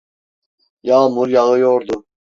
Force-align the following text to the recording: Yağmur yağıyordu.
Yağmur 0.83 1.27
yağıyordu. 1.27 2.05